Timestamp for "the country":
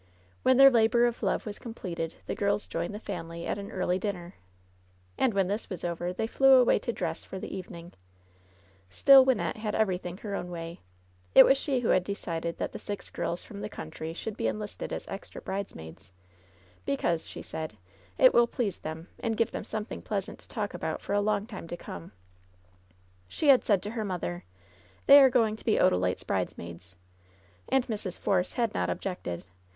13.61-14.11